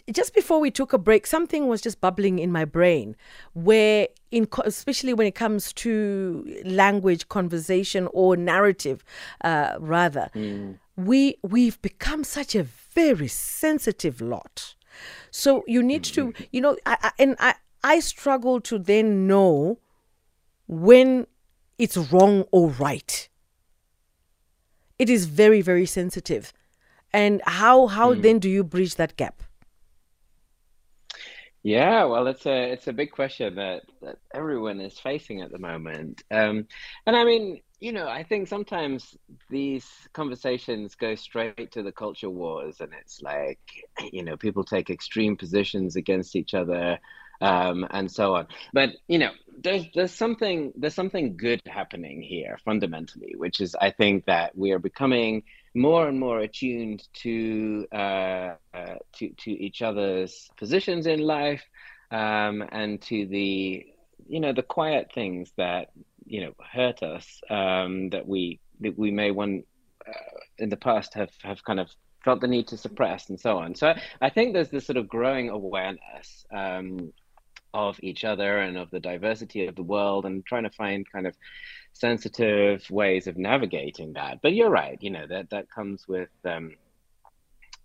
just 0.09 0.33
before 0.33 0.61
we 0.61 0.71
took 0.71 0.93
a 0.93 0.97
break, 0.97 1.27
something 1.27 1.67
was 1.67 1.81
just 1.81 1.99
bubbling 1.99 2.39
in 2.39 2.53
my 2.53 2.63
brain, 2.63 3.17
where, 3.51 4.07
in 4.31 4.47
especially 4.63 5.13
when 5.13 5.27
it 5.27 5.35
comes 5.35 5.73
to 5.73 6.61
language, 6.63 7.27
conversation, 7.27 8.07
or 8.13 8.37
narrative, 8.37 9.03
uh, 9.43 9.75
rather, 9.77 10.29
mm. 10.33 10.79
we 10.95 11.35
we've 11.43 11.81
become 11.81 12.23
such 12.23 12.55
a 12.55 12.63
very 12.63 13.27
sensitive 13.27 14.21
lot. 14.21 14.75
So 15.31 15.63
you 15.67 15.83
need 15.83 16.03
to, 16.03 16.33
you 16.51 16.61
know, 16.61 16.77
I, 16.85 16.97
I, 17.01 17.11
and 17.19 17.35
I, 17.39 17.55
I 17.83 17.99
struggle 17.99 18.61
to 18.61 18.79
then 18.79 19.27
know 19.27 19.79
when 20.67 21.27
it's 21.77 21.97
wrong 21.97 22.45
or 22.51 22.69
right. 22.69 23.29
It 24.99 25.09
is 25.09 25.25
very, 25.25 25.61
very 25.61 25.85
sensitive. 25.87 26.53
And 27.11 27.41
how 27.45 27.87
how 27.87 28.13
Mm. 28.13 28.21
then 28.21 28.39
do 28.39 28.49
you 28.49 28.63
bridge 28.63 28.95
that 28.95 29.17
gap? 29.17 29.41
Yeah, 31.63 32.05
well, 32.05 32.27
it's 32.27 32.45
a 32.45 32.71
it's 32.71 32.87
a 32.87 32.93
big 32.93 33.11
question 33.11 33.55
that, 33.55 33.83
that 34.01 34.17
everyone 34.33 34.79
is 34.79 34.97
facing 34.99 35.41
at 35.41 35.51
the 35.51 35.59
moment. 35.59 36.23
Um, 36.31 36.67
and 37.05 37.15
I 37.15 37.25
mean, 37.25 37.61
you 37.79 37.93
know, 37.93 38.07
I 38.07 38.23
think 38.23 38.47
sometimes 38.47 39.15
these 39.49 39.87
conversations 40.13 40.95
go 40.95 41.15
straight 41.15 41.71
to 41.71 41.83
the 41.83 41.91
culture 41.91 42.29
wars, 42.29 42.81
and 42.81 42.91
it's 42.99 43.21
like, 43.21 43.59
you 44.11 44.23
know, 44.23 44.37
people 44.37 44.63
take 44.63 44.89
extreme 44.89 45.37
positions 45.37 45.95
against 45.95 46.35
each 46.35 46.53
other, 46.53 46.99
um, 47.41 47.87
and 47.89 48.11
so 48.11 48.35
on. 48.35 48.47
But 48.73 48.91
you 49.07 49.17
know, 49.17 49.31
there's 49.63 49.85
there's 49.95 50.11
something 50.13 50.73
there's 50.75 50.95
something 50.95 51.37
good 51.37 51.61
happening 51.65 52.21
here 52.21 52.57
fundamentally, 52.65 53.35
which 53.37 53.61
is 53.61 53.75
I 53.79 53.91
think 53.91 54.25
that 54.25 54.57
we 54.57 54.71
are 54.71 54.79
becoming 54.79 55.43
more 55.73 56.07
and 56.07 56.19
more 56.19 56.39
attuned 56.39 57.07
to 57.21 57.87
uh, 57.93 58.55
uh, 58.73 58.95
to 59.17 59.29
to 59.29 59.51
each 59.51 59.81
other's 59.81 60.49
positions 60.57 61.07
in 61.07 61.19
life 61.19 61.63
um, 62.11 62.63
and 62.71 63.01
to 63.03 63.25
the 63.25 63.85
you 64.27 64.39
know 64.39 64.53
the 64.53 64.63
quiet 64.63 65.11
things 65.13 65.51
that 65.57 65.91
you 66.29 66.41
know 66.41 66.53
hurt 66.71 67.03
us 67.03 67.41
um, 67.49 68.09
that 68.09 68.27
we 68.27 68.59
that 68.81 68.97
we 68.97 69.11
may 69.11 69.31
one 69.31 69.63
uh, 70.07 70.11
in 70.57 70.69
the 70.69 70.77
past 70.77 71.13
have 71.15 71.31
have 71.43 71.63
kind 71.63 71.79
of 71.79 71.89
felt 72.23 72.41
the 72.41 72.47
need 72.47 72.67
to 72.67 72.77
suppress 72.77 73.29
and 73.29 73.39
so 73.39 73.57
on. 73.57 73.75
So 73.75 73.93
I, 74.21 74.29
think 74.29 74.53
there's 74.53 74.69
this 74.69 74.85
sort 74.85 74.97
of 74.97 75.07
growing 75.07 75.49
awareness 75.49 76.45
um, 76.53 77.13
of 77.73 77.97
each 78.03 78.25
other 78.25 78.59
and 78.59 78.77
of 78.77 78.89
the 78.91 78.99
diversity 78.99 79.67
of 79.67 79.75
the 79.75 79.83
world 79.83 80.25
and 80.25 80.45
trying 80.45 80.63
to 80.63 80.69
find 80.71 81.09
kind 81.09 81.27
of 81.27 81.35
sensitive 81.93 82.83
ways 82.89 83.27
of 83.27 83.37
navigating 83.37 84.13
that. 84.13 84.41
But 84.41 84.53
you're 84.53 84.69
right, 84.69 84.97
you 85.01 85.11
know, 85.11 85.27
that 85.27 85.49
that 85.51 85.71
comes 85.71 86.07
with 86.07 86.29
um, 86.43 86.75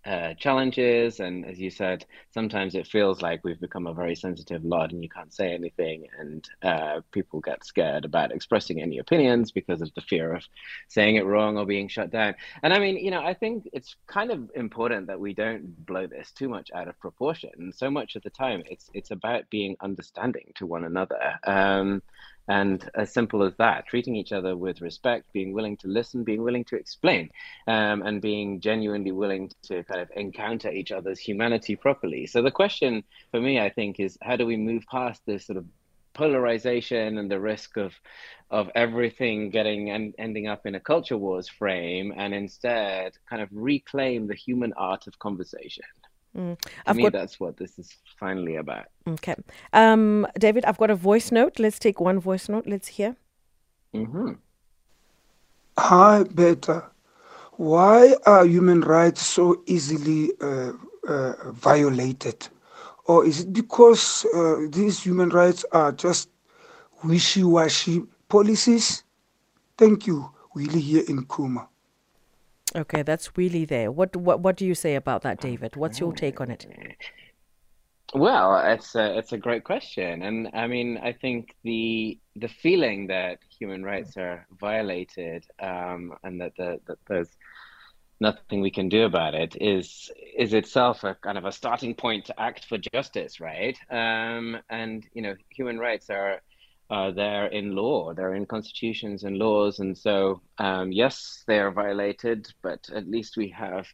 uh, 0.05 0.33
challenges, 0.35 1.19
and 1.19 1.45
as 1.45 1.59
you 1.59 1.69
said, 1.69 2.05
sometimes 2.31 2.75
it 2.75 2.87
feels 2.87 3.21
like 3.21 3.43
we've 3.43 3.59
become 3.59 3.87
a 3.87 3.93
very 3.93 4.15
sensitive 4.15 4.63
lot, 4.63 4.91
and 4.91 5.01
you 5.01 5.09
can't 5.09 5.33
say 5.33 5.53
anything, 5.53 6.07
and 6.19 6.47
uh, 6.61 7.01
people 7.11 7.39
get 7.39 7.65
scared 7.65 8.05
about 8.05 8.31
expressing 8.31 8.81
any 8.81 8.99
opinions 8.99 9.51
because 9.51 9.81
of 9.81 9.93
the 9.95 10.01
fear 10.01 10.33
of 10.33 10.43
saying 10.87 11.15
it 11.15 11.25
wrong 11.25 11.57
or 11.57 11.65
being 11.65 11.87
shut 11.87 12.11
down. 12.11 12.35
And 12.61 12.73
I 12.73 12.79
mean, 12.79 12.97
you 12.97 13.11
know, 13.11 13.23
I 13.23 13.33
think 13.33 13.67
it's 13.73 13.95
kind 14.07 14.31
of 14.31 14.51
important 14.55 15.07
that 15.07 15.19
we 15.19 15.33
don't 15.33 15.85
blow 15.85 16.07
this 16.07 16.31
too 16.31 16.49
much 16.49 16.69
out 16.75 16.87
of 16.87 16.99
proportion. 16.99 17.73
So 17.75 17.89
much 17.89 18.15
of 18.15 18.23
the 18.23 18.29
time, 18.29 18.63
it's 18.67 18.89
it's 18.93 19.11
about 19.11 19.49
being 19.49 19.75
understanding 19.81 20.51
to 20.55 20.65
one 20.65 20.83
another. 20.83 21.39
Um, 21.45 22.01
and 22.47 22.89
as 22.95 23.11
simple 23.11 23.43
as 23.43 23.55
that, 23.57 23.87
treating 23.87 24.15
each 24.15 24.31
other 24.31 24.55
with 24.55 24.81
respect, 24.81 25.31
being 25.33 25.53
willing 25.53 25.77
to 25.77 25.87
listen, 25.87 26.23
being 26.23 26.43
willing 26.43 26.63
to 26.65 26.75
explain, 26.75 27.29
um, 27.67 28.01
and 28.03 28.21
being 28.21 28.59
genuinely 28.59 29.11
willing 29.11 29.51
to 29.63 29.83
kind 29.83 30.01
of 30.01 30.09
encounter 30.15 30.69
each 30.71 30.91
other's 30.91 31.19
humanity 31.19 31.75
properly. 31.75 32.27
So 32.27 32.41
the 32.41 32.51
question 32.51 33.03
for 33.31 33.41
me, 33.41 33.59
I 33.59 33.69
think, 33.69 33.99
is 33.99 34.17
how 34.21 34.35
do 34.35 34.45
we 34.45 34.57
move 34.57 34.83
past 34.89 35.21
this 35.25 35.45
sort 35.45 35.57
of 35.57 35.65
polarization 36.13 37.17
and 37.17 37.29
the 37.29 37.39
risk 37.39 37.77
of 37.77 37.93
of 38.51 38.69
everything 38.75 39.49
getting 39.49 39.89
and 39.89 40.13
ending 40.17 40.47
up 40.47 40.65
in 40.65 40.75
a 40.75 40.79
culture 40.79 41.17
wars 41.17 41.49
frame, 41.49 42.13
and 42.15 42.33
instead 42.33 43.13
kind 43.29 43.41
of 43.41 43.49
reclaim 43.51 44.27
the 44.27 44.35
human 44.35 44.71
art 44.73 45.07
of 45.07 45.17
conversation. 45.19 45.83
Mm. 46.35 46.59
To 46.59 46.67
I've 46.85 46.97
me, 46.97 47.03
got 47.03 47.13
that's 47.13 47.39
what 47.39 47.57
this 47.57 47.79
is 47.79 47.89
finally 48.19 48.57
about. 48.57 48.85
okay, 49.07 49.35
um, 49.73 50.27
David. 50.37 50.65
I've 50.65 50.77
got 50.77 50.89
a 50.89 50.95
voice 50.95 51.31
note. 51.31 51.59
Let's 51.59 51.79
take 51.79 52.01
one 52.01 52.19
voice 52.19 52.49
note. 52.49 52.67
Let's 52.67 52.87
hear. 52.89 53.15
hmm 53.93 54.33
Hi, 55.77 56.23
Beta. 56.23 56.83
Why 57.57 58.15
are 58.25 58.45
human 58.45 58.81
rights 58.81 59.21
so 59.25 59.63
easily 59.65 60.31
uh, 60.41 60.73
uh, 61.07 61.51
violated? 61.51 62.47
Or 63.05 63.25
is 63.25 63.41
it 63.41 63.53
because 63.53 64.25
uh, 64.33 64.67
these 64.69 65.01
human 65.03 65.29
rights 65.29 65.63
are 65.71 65.91
just 65.91 66.29
wishy 67.03 67.43
washy 67.43 68.03
policies? 68.27 69.03
Thank 69.77 70.07
you, 70.07 70.31
Willie 70.55 70.81
here 70.81 71.03
in 71.07 71.25
Kuma. 71.25 71.67
Okay, 72.75 73.03
that's 73.03 73.37
really 73.37 73.63
there. 73.65 73.91
What 73.91 74.15
what 74.15 74.41
what 74.41 74.57
do 74.57 74.65
you 74.65 74.75
say 74.75 74.95
about 74.95 75.21
that, 75.21 75.39
David? 75.39 75.75
What's 75.75 75.99
your 75.99 76.11
take 76.11 76.41
on 76.41 76.51
it? 76.51 76.67
Well, 78.13 78.57
it's 78.57 78.95
a 78.95 79.17
it's 79.17 79.31
a 79.31 79.37
great 79.37 79.63
question, 79.63 80.21
and 80.21 80.49
I 80.53 80.67
mean, 80.67 80.97
I 80.97 81.13
think 81.13 81.55
the 81.63 82.19
the 82.35 82.49
feeling 82.49 83.07
that 83.07 83.39
human 83.59 83.83
rights 83.83 84.17
are 84.17 84.45
violated, 84.59 85.45
um, 85.61 86.13
and 86.23 86.39
that 86.41 86.53
the, 86.57 86.79
that 86.87 86.97
there's 87.07 87.29
nothing 88.19 88.61
we 88.61 88.71
can 88.71 88.89
do 88.89 89.05
about 89.05 89.35
it, 89.35 89.55
is 89.59 90.11
is 90.37 90.53
itself 90.53 91.03
a 91.03 91.15
kind 91.15 91.37
of 91.37 91.45
a 91.45 91.51
starting 91.51 91.95
point 91.95 92.25
to 92.25 92.39
act 92.39 92.65
for 92.65 92.77
justice, 92.93 93.39
right? 93.39 93.77
Um, 93.89 94.57
and 94.69 95.05
you 95.13 95.21
know, 95.21 95.35
human 95.49 95.79
rights 95.79 96.09
are 96.09 96.41
uh, 96.89 97.11
they're 97.11 97.47
in 97.47 97.75
law, 97.75 98.13
they're 98.13 98.35
in 98.35 98.45
constitutions 98.45 99.23
and 99.23 99.37
laws, 99.37 99.79
and 99.79 99.97
so 99.97 100.41
um, 100.57 100.91
yes, 100.91 101.43
they 101.47 101.59
are 101.59 101.71
violated, 101.71 102.47
but 102.61 102.87
at 102.93 103.07
least 103.07 103.37
we 103.37 103.49
have, 103.49 103.87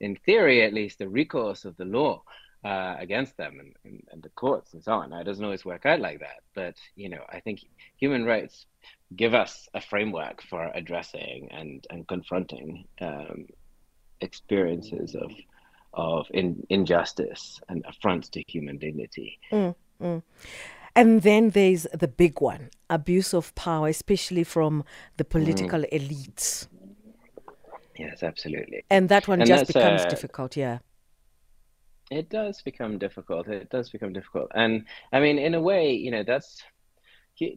in 0.00 0.16
theory, 0.16 0.62
at 0.62 0.74
least 0.74 0.98
the 0.98 1.08
recourse 1.08 1.64
of 1.64 1.76
the 1.76 1.84
law 1.84 2.22
uh, 2.64 2.96
against 2.98 3.36
them 3.36 3.58
and, 3.60 3.72
and, 3.84 4.02
and 4.10 4.22
the 4.22 4.28
courts 4.30 4.74
and 4.74 4.82
so 4.82 4.92
on. 4.92 5.10
Now, 5.10 5.20
it 5.20 5.24
doesn't 5.24 5.44
always 5.44 5.64
work 5.64 5.86
out 5.86 6.00
like 6.00 6.20
that, 6.20 6.42
but 6.54 6.74
you 6.94 7.08
know, 7.08 7.22
I 7.28 7.40
think 7.40 7.60
human 7.96 8.24
rights 8.24 8.66
give 9.14 9.34
us 9.34 9.68
a 9.74 9.80
framework 9.80 10.42
for 10.42 10.70
addressing 10.74 11.48
and 11.52 11.86
and 11.90 12.08
confronting 12.08 12.86
um, 13.00 13.46
experiences 14.20 15.14
of 15.14 15.30
of 15.94 16.26
in, 16.30 16.66
injustice 16.68 17.60
and 17.68 17.84
affronts 17.88 18.28
to 18.30 18.42
human 18.46 18.78
dignity. 18.78 19.38
Mm, 19.50 19.74
mm. 20.00 20.22
And 20.96 21.22
then 21.22 21.50
there's 21.50 21.86
the 21.92 22.08
big 22.08 22.40
one 22.40 22.70
abuse 22.88 23.34
of 23.34 23.54
power, 23.54 23.88
especially 23.88 24.44
from 24.44 24.84
the 25.16 25.24
political 25.24 25.84
elites. 25.92 26.68
Yes, 27.98 28.22
absolutely. 28.22 28.84
And 28.90 29.08
that 29.08 29.28
one 29.28 29.40
And 29.40 29.48
just 29.48 29.66
becomes 29.66 30.02
uh, 30.02 30.08
difficult, 30.08 30.56
yeah. 30.56 30.78
It 32.10 32.30
does 32.30 32.62
become 32.62 32.98
difficult. 32.98 33.48
It 33.48 33.70
does 33.70 33.90
become 33.90 34.12
difficult. 34.12 34.50
And 34.54 34.84
I 35.12 35.20
mean, 35.20 35.38
in 35.38 35.54
a 35.54 35.60
way, 35.60 35.92
you 35.92 36.10
know, 36.10 36.22
that's 36.22 36.62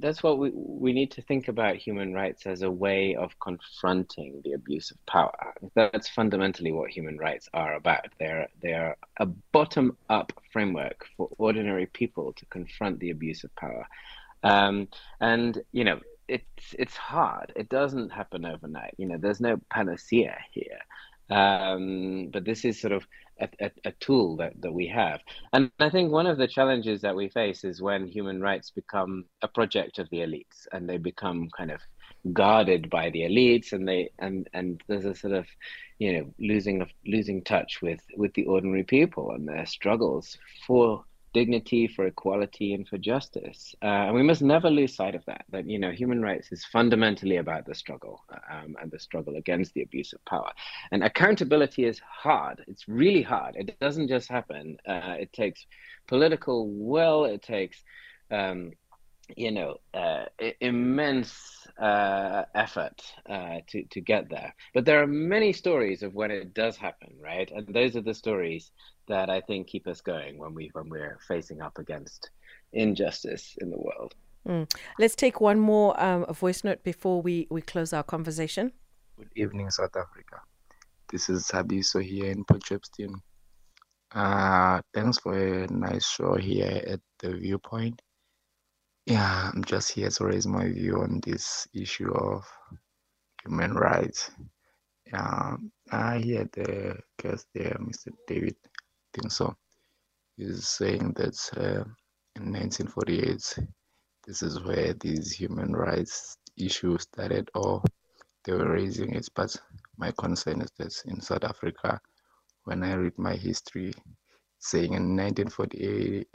that's 0.02 0.22
what 0.22 0.38
we 0.38 0.52
we 0.54 0.94
need 0.94 1.12
to 1.12 1.22
think 1.22 1.48
about 1.48 1.76
human 1.76 2.14
rights 2.14 2.46
as 2.46 2.62
a 2.62 2.72
way 2.72 3.16
of 3.16 3.40
confronting 3.40 4.42
the 4.44 4.54
abuse 4.54 4.92
of 4.92 5.06
power. 5.06 5.54
That's 5.76 6.10
fundamentally 6.10 6.72
what 6.72 6.90
human 6.90 7.18
rights 7.18 7.48
are 7.54 7.76
about. 7.76 8.08
They're 8.20 8.50
they're 8.62 8.98
a 9.18 9.26
bottom-up 9.26 10.34
framework 10.52 11.06
for 11.16 11.30
ordinary 11.38 11.86
people 11.86 12.34
to 12.34 12.46
confront 12.48 13.00
the 13.00 13.12
abuse 13.12 13.44
of 13.44 13.56
power. 13.56 13.88
Um, 14.44 14.88
and 15.22 15.62
you 15.72 15.84
know, 15.84 16.00
it's 16.28 16.76
it's 16.78 16.96
hard. 16.96 17.54
It 17.56 17.70
doesn't 17.70 18.10
happen 18.10 18.46
overnight. 18.46 18.96
You 18.98 19.08
know, 19.08 19.18
there's 19.18 19.42
no 19.42 19.60
panacea 19.70 20.38
here. 20.52 20.80
Um, 21.30 22.30
but 22.32 22.44
this 22.44 22.66
is 22.66 22.82
sort 22.82 22.94
of 22.94 23.06
a, 23.40 23.50
a, 23.60 23.72
a 23.86 23.92
tool 24.00 24.36
that, 24.38 24.54
that 24.62 24.74
we 24.74 24.88
have. 24.88 25.22
And 25.54 25.72
I 25.80 25.90
think 25.90 26.12
one 26.12 26.28
of 26.28 26.38
the 26.38 26.48
challenges 26.48 27.02
that 27.02 27.16
we 27.16 27.30
face 27.30 27.64
is 27.64 27.82
when 27.82 28.08
human 28.08 28.42
rights 28.42 28.72
become 28.72 29.26
a 29.42 29.48
project 29.48 30.00
of 30.00 30.10
the 30.10 30.20
elites 30.20 30.68
and 30.72 30.90
they 30.90 30.98
become 30.98 31.50
kind 31.56 31.72
of 31.72 31.82
guarded 32.34 32.90
by 32.90 33.10
the 33.12 33.22
elites 33.22 33.72
and 33.72 33.88
they 33.88 34.10
and 34.20 34.50
and 34.54 34.82
there's 34.88 35.06
a 35.06 35.16
sort 35.16 35.34
of 35.34 35.46
you 36.00 36.12
know 36.12 36.34
losing 36.40 36.82
of 36.82 36.90
losing 37.08 37.42
touch 37.44 37.82
with 37.82 38.02
with 38.18 38.34
the 38.34 38.46
ordinary 38.46 38.84
people 38.84 39.32
and 39.32 39.48
their 39.48 39.66
struggles 39.66 40.38
for 40.68 41.04
dignity 41.34 41.88
for 41.88 42.06
equality 42.06 42.74
and 42.74 42.88
for 42.88 42.98
justice. 42.98 43.76
Uh, 43.82 43.86
and 44.08 44.16
we 44.16 44.24
must 44.24 44.42
never 44.42 44.70
lose 44.70 44.96
sight 44.96 45.16
of 45.16 45.26
that 45.26 45.46
that 45.50 45.70
you 45.70 45.80
know 45.80 45.92
human 45.92 46.22
rights 46.22 46.52
is 46.52 46.66
fundamentally 46.66 47.38
about 47.38 47.66
the 47.66 47.76
struggle 47.76 48.24
um, 48.52 48.76
and 48.82 48.92
the 48.92 49.00
struggle 49.00 49.36
against 49.36 49.74
the 49.74 49.82
abuse 49.82 50.14
of 50.14 50.24
power. 50.26 50.52
And 50.92 51.04
accountability 51.04 51.86
is 51.86 52.00
hard. 52.00 52.64
It's 52.68 52.88
really 52.88 53.22
hard. 53.22 53.56
It 53.56 53.80
doesn't 53.80 54.08
just 54.08 54.30
happen. 54.30 54.78
Uh, 54.88 55.16
it 55.20 55.34
takes 55.34 55.66
political 56.08 56.68
will. 56.70 57.26
It 57.26 57.42
takes 57.42 57.84
um, 58.32 58.72
you 59.36 59.52
know, 59.52 59.78
uh, 59.94 60.26
immense 60.60 61.59
uh, 61.80 62.46
effort 62.56 63.02
uh, 63.30 63.58
to 63.68 63.84
to 63.84 64.02
get 64.02 64.30
there. 64.30 64.54
But 64.74 64.86
there 64.86 65.02
are 65.02 65.08
many 65.08 65.54
stories 65.54 66.04
of 66.04 66.14
when 66.14 66.32
it 66.32 66.54
does 66.54 66.78
happen, 66.78 67.14
right? 67.22 67.50
And 67.52 67.68
those 67.68 67.96
are 67.96 68.02
the 68.02 68.14
stories 68.14 68.72
that 69.08 69.30
I 69.30 69.42
think 69.42 69.68
keep 69.68 69.88
us 69.88 70.02
going 70.02 70.38
when 70.38 70.54
we 70.54 70.70
when 70.74 70.90
we're 70.90 71.20
facing 71.28 71.62
up 71.62 71.78
against 71.80 72.32
injustice 72.74 73.56
in 73.62 73.70
the 73.70 73.78
world. 73.78 74.16
Mm. 74.48 74.72
Let's 74.98 75.16
take 75.16 75.42
one 75.42 75.60
more 75.60 76.00
um, 76.02 76.26
voice 76.34 76.64
note 76.64 76.84
before 76.84 77.22
we, 77.22 77.48
we 77.50 77.62
close 77.62 77.94
our 77.94 78.04
conversation. 78.04 78.72
Good 79.18 79.30
evening, 79.36 79.70
South 79.70 79.96
Africa. 79.96 80.42
This 81.12 81.30
is 81.30 81.46
Sabiso 81.48 82.02
here 82.02 82.32
in 82.32 82.46
Port 82.46 82.62
Shepstone. 82.62 83.22
Uh, 84.12 84.82
thanks 84.94 85.20
for 85.20 85.38
a 85.38 85.68
nice 85.68 86.08
show 86.08 86.36
here 86.36 86.84
at 86.88 87.00
the 87.20 87.36
Viewpoint. 87.36 88.02
Yeah, 89.10 89.52
I'm 89.52 89.64
just 89.64 89.92
here 89.92 90.10
to 90.10 90.26
raise 90.26 90.46
my 90.46 90.70
view 90.70 91.02
on 91.02 91.20
this 91.26 91.68
issue 91.74 92.12
of 92.14 92.46
human 93.44 93.74
rights. 93.74 94.30
Yeah, 95.12 95.58
I 95.92 96.20
hear 96.20 96.48
the 96.54 97.00
guest 97.20 97.48
there, 97.56 97.76
Mr. 97.82 98.14
David 98.28 98.56
think 99.14 99.32
so. 99.32 99.56
He's 100.38 100.68
saying 100.68 101.14
that 101.18 101.36
uh, 101.58 101.84
in 102.36 102.54
1948, 102.54 103.58
this 104.28 104.44
is 104.44 104.64
where 104.64 104.94
these 104.94 105.32
human 105.32 105.74
rights 105.74 106.38
issues 106.58 107.04
started, 107.04 107.50
or 107.56 107.82
they 108.46 108.54
were 108.54 108.72
raising 108.74 109.16
it. 109.16 109.28
But 109.36 109.56
my 109.98 110.14
concern 110.20 110.62
is 110.62 110.72
that 110.78 110.94
in 111.06 111.20
South 111.20 111.44
Africa, 111.44 112.00
when 112.66 112.84
I 112.84 112.94
read 112.94 113.18
my 113.18 113.36
history, 113.36 113.94
saying 114.60 114.94
in 114.94 115.16
1948 115.16 116.28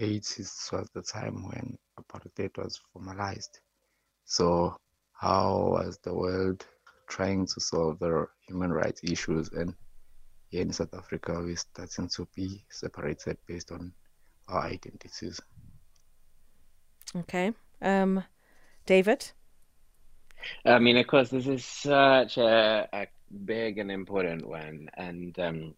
was 0.73 0.91
the 0.95 1.03
time 1.03 1.47
when 1.47 1.79
apartheid 2.01 2.57
was 2.57 2.81
formalized. 2.93 3.61
So, 4.25 4.77
how 5.13 5.77
was 5.79 5.99
the 6.03 6.15
world 6.15 6.67
trying 7.09 7.47
to 7.47 7.61
solve 7.61 7.99
the 7.99 8.27
human 8.49 8.73
rights 8.73 9.03
issues? 9.05 9.51
And 9.51 9.75
here 10.49 10.63
in 10.63 10.73
South 10.73 10.95
Africa, 10.95 11.35
we're 11.39 11.57
starting 11.57 12.09
to 12.09 12.27
be 12.35 12.65
separated 12.71 13.37
based 13.47 13.71
on 13.71 13.93
our 14.49 14.63
identities. 14.63 15.41
Okay. 17.15 17.53
Um, 17.83 18.25
David? 18.87 19.33
I 20.65 20.79
mean, 20.79 20.97
of 20.97 21.07
course, 21.07 21.29
this 21.29 21.47
is 21.47 21.65
such 21.65 22.39
a, 22.39 22.89
a 22.93 23.07
big 23.45 23.79
and 23.79 23.91
important 23.91 24.47
one, 24.47 24.89
and 24.97 25.39
um, 25.39 25.75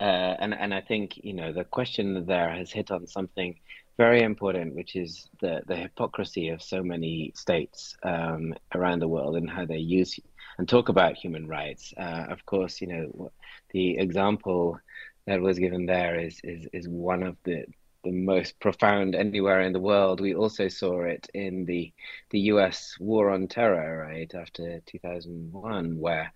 uh, 0.00 0.36
and 0.40 0.54
and 0.54 0.72
I 0.72 0.80
think 0.80 1.18
you 1.22 1.34
know 1.34 1.52
the 1.52 1.64
question 1.64 2.26
there 2.26 2.50
has 2.50 2.70
hit 2.72 2.90
on 2.90 3.06
something 3.06 3.56
very 3.98 4.22
important, 4.22 4.74
which 4.74 4.96
is 4.96 5.28
the 5.40 5.62
the 5.66 5.76
hypocrisy 5.76 6.48
of 6.48 6.62
so 6.62 6.82
many 6.82 7.32
states 7.34 7.96
um, 8.02 8.54
around 8.74 9.00
the 9.00 9.08
world 9.08 9.36
and 9.36 9.50
how 9.50 9.66
they 9.66 9.78
use 9.78 10.18
and 10.58 10.68
talk 10.68 10.88
about 10.88 11.16
human 11.16 11.46
rights. 11.46 11.92
Uh, 11.96 12.26
of 12.30 12.44
course, 12.46 12.80
you 12.80 12.86
know 12.86 13.30
the 13.72 13.98
example 13.98 14.78
that 15.26 15.40
was 15.40 15.58
given 15.58 15.86
there 15.86 16.18
is 16.18 16.40
is 16.44 16.66
is 16.72 16.88
one 16.88 17.22
of 17.22 17.36
the 17.44 17.66
the 18.02 18.10
most 18.10 18.58
profound 18.60 19.14
anywhere 19.14 19.60
in 19.60 19.74
the 19.74 19.80
world. 19.80 20.20
We 20.20 20.34
also 20.34 20.68
saw 20.68 21.02
it 21.02 21.28
in 21.34 21.66
the 21.66 21.92
the 22.30 22.40
U.S. 22.52 22.96
war 22.98 23.30
on 23.30 23.48
terror, 23.48 24.06
right 24.08 24.34
after 24.34 24.80
2001, 24.86 25.98
where 25.98 26.32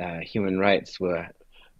uh, 0.00 0.20
human 0.20 0.58
rights 0.58 0.98
were 0.98 1.28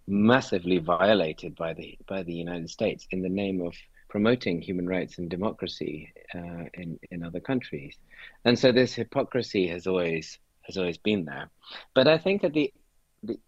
massively 0.07 0.77
violated 0.77 1.55
by 1.55 1.73
the 1.73 1.97
by 2.07 2.23
the 2.23 2.33
United 2.33 2.69
States 2.69 3.07
in 3.11 3.21
the 3.21 3.29
name 3.29 3.61
of 3.61 3.73
promoting 4.09 4.61
human 4.61 4.87
rights 4.87 5.17
and 5.17 5.29
democracy 5.29 6.13
uh, 6.33 6.65
in 6.73 6.99
in 7.11 7.23
other 7.23 7.39
countries, 7.39 7.97
and 8.45 8.57
so 8.57 8.71
this 8.71 8.93
hypocrisy 8.93 9.67
has 9.67 9.85
always 9.87 10.39
has 10.61 10.77
always 10.77 10.97
been 10.97 11.25
there. 11.25 11.49
But 11.93 12.07
I 12.07 12.17
think 12.17 12.41
that 12.41 12.53
the 12.53 12.73
the 13.23 13.39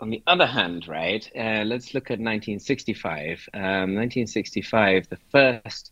on 0.00 0.10
the 0.10 0.22
other 0.26 0.46
hand, 0.46 0.86
right, 0.86 1.28
uh, 1.36 1.64
let's 1.64 1.92
look 1.94 2.10
at 2.10 2.20
1965. 2.20 3.48
Um, 3.52 3.96
1965, 3.96 5.08
the 5.08 5.18
first 5.32 5.90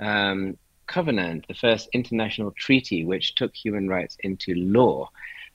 um, 0.00 0.58
covenant, 0.86 1.46
the 1.46 1.54
first 1.54 1.88
international 1.92 2.50
treaty 2.52 3.04
which 3.04 3.34
took 3.36 3.54
human 3.54 3.88
rights 3.88 4.16
into 4.24 4.54
law, 4.54 5.08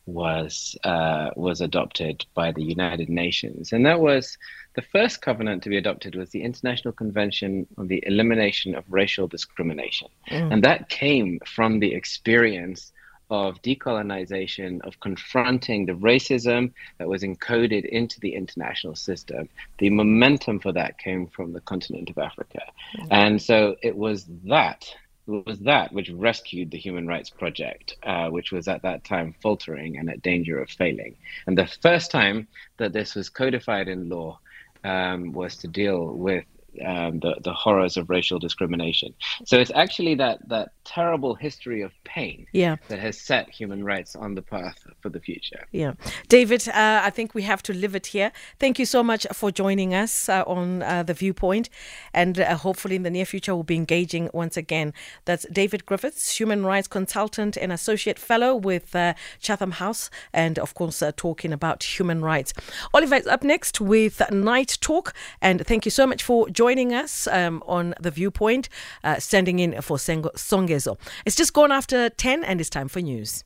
was 0.05 0.77
uh, 0.83 1.29
was 1.35 1.61
adopted 1.61 2.25
by 2.33 2.51
the 2.51 2.63
United 2.63 3.09
Nations, 3.09 3.73
and 3.73 3.85
that 3.85 3.99
was 3.99 4.37
the 4.75 4.81
first 4.81 5.21
covenant 5.21 5.63
to 5.63 5.69
be 5.69 5.77
adopted 5.77 6.15
was 6.15 6.29
the 6.29 6.43
International 6.43 6.93
Convention 6.93 7.67
on 7.77 7.87
the 7.87 8.03
Elimination 8.05 8.75
of 8.75 8.83
Racial 8.89 9.27
Discrimination, 9.27 10.07
mm. 10.29 10.53
and 10.53 10.63
that 10.63 10.89
came 10.89 11.39
from 11.45 11.79
the 11.79 11.93
experience 11.93 12.91
of 13.29 13.61
decolonization, 13.61 14.81
of 14.81 14.99
confronting 14.99 15.85
the 15.85 15.93
racism 15.93 16.71
that 16.97 17.07
was 17.07 17.21
encoded 17.21 17.85
into 17.85 18.19
the 18.19 18.33
international 18.33 18.95
system. 18.95 19.47
The 19.77 19.89
momentum 19.89 20.59
for 20.59 20.71
that 20.71 20.97
came 20.97 21.27
from 21.27 21.53
the 21.53 21.61
continent 21.61 22.09
of 22.09 22.17
Africa. 22.17 22.61
Mm-hmm. 22.97 23.07
And 23.11 23.41
so 23.41 23.75
it 23.83 23.95
was 23.95 24.25
that. 24.45 24.91
Was 25.29 25.59
that 25.59 25.93
which 25.93 26.09
rescued 26.09 26.71
the 26.71 26.79
Human 26.79 27.05
Rights 27.05 27.29
Project, 27.29 27.95
uh, 28.01 28.29
which 28.29 28.51
was 28.51 28.67
at 28.67 28.81
that 28.81 29.03
time 29.03 29.35
faltering 29.43 29.97
and 29.97 30.09
at 30.09 30.23
danger 30.23 30.59
of 30.59 30.71
failing. 30.71 31.15
And 31.45 31.55
the 31.55 31.67
first 31.67 32.09
time 32.09 32.47
that 32.77 32.93
this 32.93 33.13
was 33.13 33.29
codified 33.29 33.87
in 33.87 34.09
law 34.09 34.39
um, 34.83 35.31
was 35.31 35.57
to 35.57 35.67
deal 35.67 36.07
with 36.07 36.45
um, 36.85 37.19
the 37.19 37.35
the 37.43 37.53
horrors 37.53 37.97
of 37.97 38.09
racial 38.09 38.39
discrimination. 38.39 39.13
So 39.45 39.59
it's 39.59 39.71
actually 39.75 40.15
that 40.15 40.47
that 40.49 40.71
terrible 40.83 41.35
history 41.35 41.81
of 41.81 41.91
pain 42.03 42.47
yeah. 42.51 42.77
that 42.87 42.99
has 42.99 43.19
set 43.19 43.49
human 43.49 43.83
rights 43.83 44.15
on 44.15 44.35
the 44.35 44.41
path 44.41 44.79
for 45.01 45.09
the 45.09 45.19
future. 45.19 45.67
Yeah, 45.71 45.93
David, 46.27 46.67
uh, 46.69 47.01
I 47.03 47.09
think 47.09 47.35
we 47.35 47.43
have 47.43 47.61
to 47.63 47.73
live 47.73 47.95
it 47.95 48.07
here. 48.07 48.31
Thank 48.59 48.79
you 48.79 48.85
so 48.85 49.03
much 49.03 49.27
for 49.33 49.51
joining 49.51 49.93
us 49.93 50.29
uh, 50.29 50.43
on 50.47 50.81
uh, 50.83 51.03
the 51.03 51.13
Viewpoint, 51.13 51.69
and 52.13 52.39
uh, 52.39 52.55
hopefully 52.55 52.95
in 52.95 53.03
the 53.03 53.09
near 53.09 53.25
future 53.25 53.53
we'll 53.53 53.63
be 53.63 53.75
engaging 53.75 54.29
once 54.33 54.57
again. 54.57 54.93
That's 55.25 55.45
David 55.51 55.85
Griffiths, 55.85 56.37
human 56.39 56.65
rights 56.65 56.87
consultant 56.87 57.57
and 57.57 57.71
associate 57.71 58.19
fellow 58.19 58.55
with 58.55 58.95
uh, 58.95 59.13
Chatham 59.39 59.71
House, 59.71 60.09
and 60.33 60.57
of 60.57 60.73
course 60.73 61.01
uh, 61.01 61.11
talking 61.15 61.53
about 61.53 61.83
human 61.83 62.21
rights. 62.21 62.53
Oliver 62.93 63.15
is 63.15 63.27
up 63.27 63.43
next 63.43 63.79
with 63.79 64.21
Night 64.31 64.77
Talk, 64.81 65.13
and 65.41 65.65
thank 65.65 65.85
you 65.85 65.91
so 65.91 66.07
much 66.07 66.23
for 66.23 66.49
joining 66.49 66.68
us 66.77 67.27
um, 67.27 67.63
on 67.65 67.95
The 67.99 68.11
Viewpoint, 68.11 68.69
uh, 69.03 69.19
standing 69.19 69.59
in 69.59 69.81
for 69.81 69.97
Songezo. 69.97 70.97
It's 71.25 71.35
just 71.35 71.53
gone 71.53 71.71
after 71.71 72.09
10 72.09 72.43
and 72.43 72.61
it's 72.61 72.69
time 72.69 72.87
for 72.87 73.01
news. 73.01 73.43